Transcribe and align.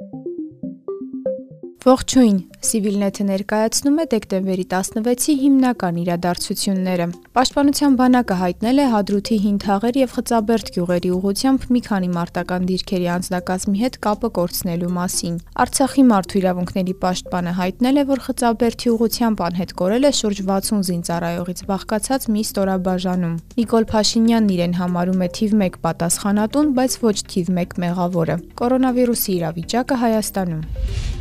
you 0.00 0.45
Ողջույն, 1.86 2.38
Civilnet-ը 2.66 3.24
ներկայացնում 3.28 3.98
է 4.02 4.04
դեկտեմբերի 4.10 4.64
16-ի 4.72 5.34
հիմնական 5.38 6.00
իրադարձությունները։ 6.02 7.04
Պաշտպանության 7.38 7.98
բանակը 8.00 8.38
հայտնել 8.40 8.80
է 8.82 8.86
Հադրութի 8.90 9.36
հին 9.44 9.60
թաղեր 9.62 9.98
եւ 10.00 10.16
Խծաբերդ 10.16 10.72
գյուղերի 10.74 11.12
ուղությամբ 11.14 11.68
մի 11.76 11.82
քանի 11.86 12.10
մարտական 12.16 12.66
դիրքերի 12.72 13.06
անձնակազմի 13.14 13.78
հետ 13.84 13.98
կապը 14.02 14.30
կորցնելու 14.40 14.90
մասին։ 14.98 15.36
Արցախի 15.62 16.04
մարդու 16.10 16.40
իրավունքների 16.42 16.94
պաշտպանը 17.06 17.52
հայտնել 17.62 18.02
է, 18.02 18.04
որ 18.10 18.22
Խծաբերդի 18.26 18.90
ուղությամբ 18.96 19.44
անհետ 19.46 19.74
կորել 19.78 20.10
է 20.10 20.12
շուրջ 20.26 20.42
60 20.50 20.86
զինծառայողից 20.90 21.60
բաղկացած 21.70 22.30
մի 22.34 22.42
ստորաբաժանում։ 22.50 23.36
Նիկոլ 23.62 23.86
Փաշինյանն 23.94 24.50
իրեն 24.56 24.74
համարում 24.82 25.22
է 25.22 25.30
թիվ 25.38 25.54
1 25.70 25.78
պատասխանատուն, 25.86 26.74
բայց 26.80 26.98
ոչ 27.06 27.16
թիվ 27.30 27.52
1 27.62 27.78
մեղավորը։ 27.86 28.40
Կորոնավիրուսի 28.58 29.30
իրավիճակը 29.36 30.00
Հայաստանում 30.02 31.15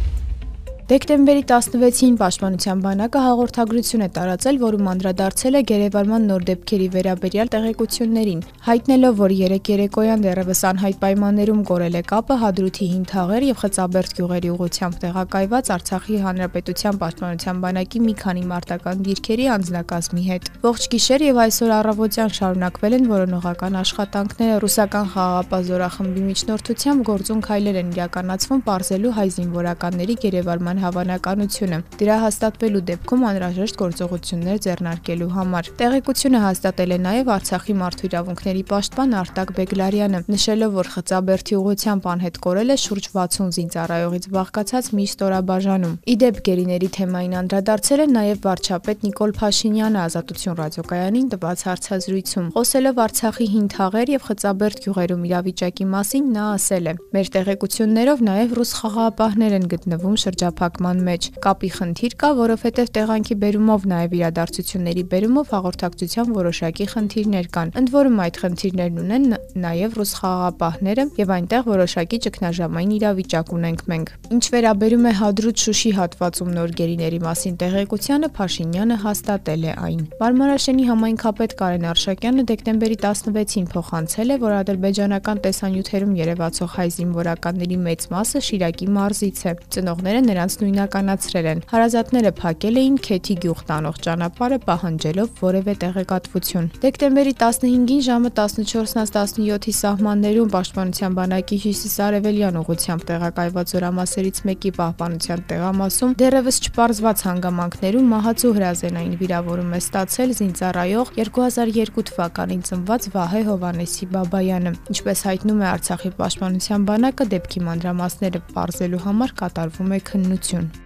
Դեկտեմբերի 0.86 1.42
16-ին 1.50 2.18
Պաշտպանության 2.20 2.82
բանակը 2.84 3.22
հաղորդագրություն 3.26 4.04
է 4.06 4.08
տարածել, 4.14 4.58
որում 4.62 4.90
անդրադարձել 4.92 5.56
է 5.58 5.62
գերեվարման 5.72 6.28
նոր 6.30 6.44
դեպքերի 6.46 6.90
վերաբերյալ 6.94 7.50
տեղեկություններին, 7.56 8.44
հայտնելով, 8.68 9.16
որ 9.18 9.34
երեք 9.40 9.72
երեկոյան 9.74 10.26
դեռևս 10.26 10.62
անհայտ 10.70 11.00
պայմաններում 11.02 11.64
կորել 11.70 11.98
է 11.98 12.04
կապը 12.12 12.38
Հադրութի 12.46 12.90
հին 12.92 13.08
թաղեր 13.10 13.46
եւ 13.50 13.58
Խծաբերդ 13.66 14.14
գյուղերի 14.20 14.52
ուղությամբ 14.54 15.00
տեղակայված 15.02 15.72
Արցախի 15.74 16.20
Հանրապետության 16.26 17.02
Պաշտպանության 17.02 17.66
բանակի 17.66 18.04
մի 18.06 18.16
քանի 18.22 18.46
մարտական 18.54 19.04
դիրքերի 19.10 19.50
անձնակազմի 19.58 20.24
հետ։ 20.30 20.54
Ողջ 20.70 20.88
գիշեր 20.94 21.26
եւ 21.26 21.42
այսօր 21.46 21.76
առավոտյան 21.82 22.32
շարունակվել 22.38 22.98
են 23.00 23.10
որոնողական 23.16 23.80
աշխատանքները 23.82 24.62
ռուսական 24.66 25.12
խաղաղապահ 25.16 25.66
զորախմբի 25.66 26.26
միջնորդությամբ 26.30 27.06
գործուն 27.10 27.44
քայլեր 27.50 27.82
են 27.82 27.92
իրականացվում 27.96 28.66
ողջելու 28.70 29.16
հայ 29.16 29.28
զինվորականների 29.36 30.20
գերեվարման 30.26 30.75
կորցնման 30.76 30.84
հավանականությունը։ 30.84 31.78
Դրա 32.00 32.16
հաստատվելու 32.26 32.82
դեպքում 32.90 33.24
անհրաժեշտ 33.30 33.76
գործողություններ 33.80 34.58
ձեռնարկելու 34.66 35.30
համար։ 35.36 35.70
Տեղեկությունը 35.80 36.40
հաստատել 36.46 36.92
է 36.96 36.98
նաև 37.06 37.32
Արցախի 37.36 37.76
մարդու 37.80 38.08
իրավունքների 38.10 38.64
պաշտպան 38.72 39.16
Արտակ 39.16 39.50
Բեգլարյանը, 39.56 40.20
նշելով, 40.36 40.72
որ 40.76 40.88
Խծաբերդի 40.96 41.56
ուղությամբ 41.56 42.04
անհետ 42.16 42.36
կորել 42.46 42.70
է 42.76 42.78
շուրջ 42.86 43.06
60 43.16 43.56
զինծառայողից 43.56 44.26
բաղկացած 44.36 44.86
մի 44.96 45.06
ստորաբաժանում։ 45.16 45.96
Իդեպ 46.16 46.36
գերիների 46.46 46.90
թեմային 46.96 47.36
անդրադարձել 47.46 48.02
է 48.06 48.08
նաև 48.16 48.40
վարչապետ 48.46 49.06
Նիկոլ 49.06 49.32
Փաշինյանը 49.40 50.00
Ազատություն 50.06 50.58
ռադիոկայանին 50.60 51.28
տված 51.36 51.66
հարցազրույցում։ 51.66 52.50
Խոսելով 52.56 53.02
Արցախի 53.06 53.48
հին 53.56 53.68
թաղեր 53.76 54.14
եւ 54.16 54.26
Խծաբերդ 54.26 54.78
գյուղերում 54.86 55.26
իրավիճակի 55.30 55.86
մասին, 55.96 56.26
նա 56.36 56.46
ասել 56.56 56.86
է. 56.86 56.94
«Մեր 57.16 57.28
տեղեկություններով 57.36 58.26
նաև 58.26 58.56
ռուս 58.56 58.72
խաղաղապահներ 58.80 59.56
են 59.56 59.66
գտնվում 59.76 60.16
շրջափակ 60.26 60.65
փակման 60.66 61.02
մեջ։ 61.06 61.26
Կապի 61.46 61.70
խնդիր 61.76 62.14
կա, 62.22 62.30
որովհետև 62.40 62.90
տեղանքի 62.96 63.36
բերումով 63.42 63.84
նաև 63.92 64.14
իրադարձությունների 64.18 65.04
բերումով 65.12 65.52
հաղորդակցության 65.56 66.32
որոշակի 66.36 66.86
խնդիրներ 66.96 67.50
կան։ 67.56 67.74
Ընդ 67.82 67.92
որում 67.96 68.22
այդ 68.26 68.40
խնդիրներն 68.42 68.98
ունեն 69.06 69.28
նաև 69.66 69.98
ռուս 70.00 70.12
խաղաղապահները 70.20 71.06
եւ 71.22 71.34
այնտեղ 71.36 71.64
որոշակի 71.70 72.20
ճգնաժամային 72.26 72.96
իրավիճակ 72.96 73.54
ունենք 73.56 73.84
մենք։ 73.92 74.14
Ինչ 74.36 74.44
վերաբերում 74.56 75.06
է 75.06 75.14
Հադրութ-Շուշի 75.20 75.92
հատվածում 76.00 76.52
նոր 76.56 76.74
գերիների 76.80 77.20
մասին 77.26 77.56
տեղեկությանը 77.62 78.30
Փաշինյանը 78.36 78.98
հաստատել 79.06 79.66
է 79.66 79.74
այն։ 79.86 80.02
Մարմարաշենի 80.26 80.86
համայնքապետ 80.90 81.56
Կարեն 81.62 81.88
Արշակյանը 81.92 82.46
դեկտեմբերի 82.50 82.98
16-ին 83.06 83.68
փոխանցել 83.76 84.34
է, 84.36 84.40
որ 84.46 84.56
ադրբեջանական 84.60 85.42
տեսանյութերում 85.46 86.16
երևացող 86.26 86.70
հայ 86.76 86.88
զինվորականների 86.96 87.78
մեծ 87.86 88.08
մասը 88.16 88.44
Շիրակի 88.50 88.88
մարզից 88.96 89.40
է։ 89.46 89.54
Ծնողները 89.76 90.22
նրանց 90.26 90.55
նրանց 90.56 90.64
նույնականացրել 90.64 91.48
են։ 91.52 91.62
Հարազատները 91.72 92.32
փակել 92.40 92.78
էին 92.80 92.96
Քեթի 93.06 93.36
գյուղ 93.44 93.60
տանող 93.70 93.98
ճանապարհը 94.06 94.58
պահանջելով 94.66 95.30
որևէ 95.42 95.74
տեղեկատվություն։ 95.84 96.68
Դեկտեմբերի 96.86 97.34
15-ին 97.42 98.02
ժամը 98.06 98.30
14:17-ի 98.40 99.74
սահմաններում 99.76 100.52
Պաշտպանության 100.56 101.16
բանակի 101.20 101.58
հյուսիսարևելյան 101.66 102.60
ուղությամբ 102.62 103.06
տեղակայված 103.10 103.74
զորամասերից 103.76 104.38
մեկի 104.46 104.72
պահպանության 104.80 105.44
տեղամասում 105.52 106.16
դեռևս 106.22 106.58
չպարզված 106.66 107.26
հանգամանքներում 107.26 108.10
մահացու 108.16 108.54
հրազենային 108.56 109.16
վիրավորում 109.26 109.76
է 109.76 109.80
ստացել 109.86 110.36
զինծառայող 110.40 111.14
2002 111.20 112.06
թվականին 112.12 112.66
ծնված 112.70 113.10
Վահե 113.16 113.42
Հովանեսի 113.50 114.06
Բաբայանը։ 114.16 114.76
Ինչպես 114.96 115.20
հայտնում 115.26 115.62
է 115.66 115.68
Արցախի 115.76 116.12
պաշտպանության 116.20 116.86
բանակը, 116.90 117.28
դեպքի 117.36 117.60
մանրամասները 117.66 118.42
բարձելու 118.56 119.04
համար 119.06 119.36
կատարվում 119.42 119.96
է 119.96 120.00
քննություն 120.06 120.45
Ողջույն։ 120.46 120.85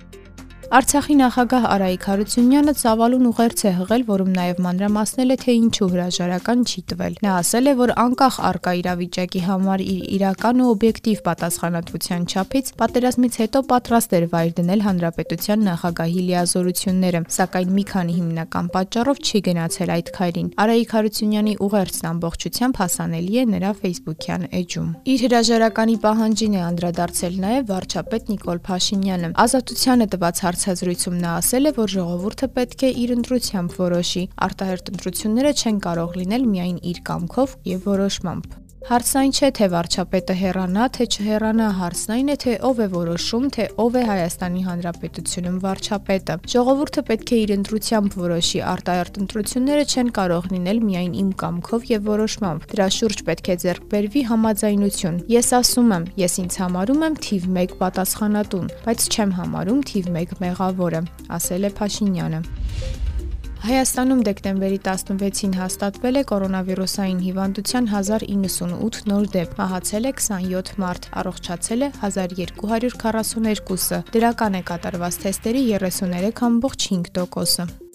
Արցախի 0.69 1.16
նախագահ 1.18 1.63
Արայիկ 1.66 2.03
Հարությունյանը 2.06 2.74
ցավալուն 2.78 3.24
ուղերձ 3.25 3.62
է 3.66 3.69
հղել, 3.74 4.03
որում 4.06 4.28
նաև 4.35 4.59
մանրամասնել 4.66 5.34
է, 5.34 5.38
թե 5.41 5.53
ինչու 5.59 5.88
հրաժարական 5.90 6.59
չի 6.69 6.81
տվել։ 6.91 7.16
Նա 7.25 7.31
ասել 7.40 7.69
է, 7.72 7.74
որ 7.80 7.94
անկախ 8.03 8.35
արկա 8.50 8.74
իրավիճակի 8.80 9.41
համար 9.50 9.84
իր 9.90 10.03
իրական 10.19 10.62
ու 10.62 10.68
օբյեկտիվ 10.69 11.24
պատասխանատվության 11.25 12.28
չափից 12.30 12.69
պատերազմից 12.78 13.34
հետո 13.41 13.59
պատրաստ 13.74 14.13
էր 14.19 14.25
վայր 14.30 14.52
դնել 14.59 14.85
հանրապետության 14.85 15.66
նախագահի 15.69 16.22
լիազորությունները, 16.30 17.24
սակայն 17.34 17.74
մի 17.74 17.84
քանի 17.90 18.13
հիմնական 18.19 18.69
պատճառով 18.78 19.24
չի 19.25 19.44
գնացել 19.50 19.90
այդ 19.97 20.13
քայլին։ 20.19 20.53
Արայիկ 20.69 20.96
Հարությունյանի 21.00 21.53
ուղերձն 21.66 22.09
ամբողջությամբ 22.13 22.81
հասանելի 22.86 23.41
է 23.41 23.47
նրա 23.57 23.74
Facebook-յան 23.81 24.47
էջում։ 24.62 24.94
Իր 25.09 25.19
հրաժարականի 25.25 25.97
պահանջին 26.06 26.53
է 26.53 26.63
անդրադարձել 26.69 27.41
նաև 27.50 27.68
վարչապետ 27.74 28.31
Նիկոլ 28.36 28.63
Փաշինյանը։ 28.69 29.34
Ազատությանը 29.50 30.09
տված 30.13 30.46
հարց 30.46 30.59
հարցազրույցում 30.59 31.20
նա 31.24 31.34
ասել 31.40 31.70
է, 31.70 31.72
որ 31.78 31.92
ժողովուրդը 31.94 32.50
պետք 32.58 32.84
է 32.84 32.92
իր 33.03 33.16
ընտրությամբ 33.16 33.78
որոշի։ 33.80 34.24
Արտահերտ 34.50 34.94
ընտրությունները 34.96 35.53
չեն 35.56 35.84
կարող 35.88 36.18
լինել 36.20 36.50
միայն 36.56 36.81
իր 36.92 37.06
կամքով 37.08 37.59
եւ 37.75 37.94
որոշմամբ։ 37.96 38.59
Հարցն 38.88 39.18
այն 39.20 39.32
չէ, 39.36 39.48
թե 39.58 39.66
վարչապետը 39.74 40.36
հեռանա, 40.40 40.84
թե 40.96 41.06
չհեռանա, 41.12 41.66
հարցն 41.80 42.14
այն 42.16 42.30
է, 42.32 42.36
թե 42.44 42.54
ով 42.64 42.78
է 42.80 42.86
որոշում, 42.94 43.48
թե 43.56 43.66
ով 43.84 43.98
է 44.00 44.04
Հայաստանի 44.08 44.62
Հանրապետությունում 44.68 45.58
վարչապետը։ 45.66 46.38
Ժողովուրդը 46.54 47.04
պետք 47.10 47.34
է 47.36 47.40
իր 47.44 47.54
ընտրությամբ 47.58 48.16
որոշի, 48.22 48.62
արտահերտ 48.72 49.20
ընտրությունները 49.20 49.84
չեն 49.90 50.14
կարող 50.20 50.48
լինել 50.56 50.82
միայն 50.88 51.20
իմ 51.20 51.30
կամքով 51.44 51.92
եւ 51.92 52.08
որոշմամբ։ 52.08 52.66
Դրա 52.72 52.88
շուրջ 53.00 53.24
պետք 53.28 53.52
է 53.52 53.60
ձեռք 53.68 53.92
բերվի 53.92 54.24
համաձայնություն։ 54.32 55.22
Ես 55.36 55.52
ասում 55.60 55.94
եմ, 56.00 56.10
ես 56.24 56.40
ինձ 56.48 56.60
համարում 56.64 57.06
եմ 57.10 57.20
թիվ 57.28 57.52
1 57.68 57.78
պատասխանատուն, 57.84 58.74
բայց 58.88 59.08
չեմ 59.12 59.38
համարում 59.44 59.86
թիվ 59.92 60.10
1 60.24 60.42
մեղավորը, 60.48 61.06
ասել 61.36 61.68
է 61.68 61.76
Փաշինյանը։ 61.84 62.44
Հայաստանում 63.59 64.20
դեկտեմբերի 64.24 64.78
16-ին 64.86 65.56
հաստատվել 65.59 66.20
է 66.20 66.22
կորոնավիրուսային 66.30 67.18
հիվանդության 67.25 67.90
1098 67.92 69.02
նոր 69.12 69.28
դեպք։ 69.34 69.58
Մահացել 69.59 70.08
է 70.08 70.14
27 70.22 70.72
մարդ, 70.86 71.09
առողջացել 71.24 71.86
է 71.90 71.92
1242-ը։ 72.00 74.02
Դրական 74.16 74.58
է 74.62 74.64
կատարված 74.72 75.22
թեստերի 75.25 75.68
33.5%-ը։ 75.75 77.89